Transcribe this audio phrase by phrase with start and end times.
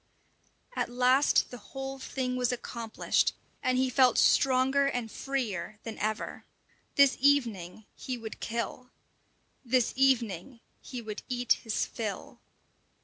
[0.75, 6.43] At last the whole thing was accomplished, and he felt stronger and freer than ever.
[6.95, 8.89] This evening he would kill!
[9.63, 12.39] This evening he would eat his fill!